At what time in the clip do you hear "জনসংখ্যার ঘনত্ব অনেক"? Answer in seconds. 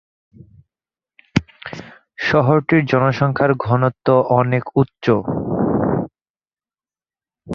2.85-4.63